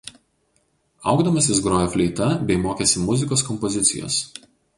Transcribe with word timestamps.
Augdamas 1.11 1.49
jis 1.51 1.59
grojo 1.65 1.91
fleita 1.97 2.31
bei 2.49 2.57
mokėsi 2.65 3.05
muzikos 3.11 3.45
kompozicijos. 3.53 4.19